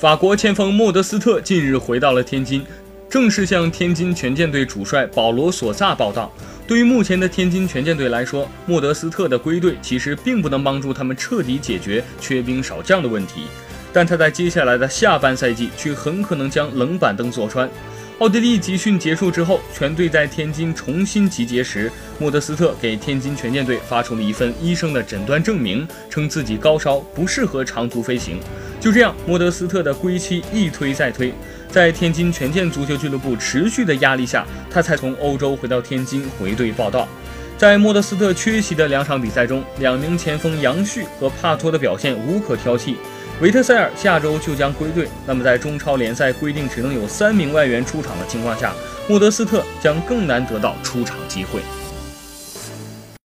[0.00, 2.64] 法国前锋莫德斯特近日回到了天津，
[3.06, 6.32] 正式向天津权健队主帅保罗·索萨报道。
[6.66, 13.42] 对于目前的天津权健队来说，莫德斯特的归队其实并不能帮助他们彻底解决缺兵少将的问题，
[13.92, 17.68] 但他在接下来的下半赛季却很可能将冷板凳坐穿。
[18.20, 28.38] 奥地利集训结束之后，全队在天津重新集结时，莫德斯特给天津权健队发出了一份医生的诊断证明，称自己高烧，不适合长途飞行。
[28.80, 31.34] 就这样，莫德斯特的归期一推再推，
[31.70, 37.06] 在天津权健足球俱乐部持续的压力下，他才从欧洲回到天津回队报道。
[37.58, 42.94] 在莫德斯特缺席的两场比赛中，两名前锋杨旭和帕托的表现无可挑剔。
[43.42, 48.72] 维特塞尔下周就将归队，那么在中超联赛规定只能有三名外援出场的情况下，
[49.06, 51.60] 莫德斯特将更难得到出场机会。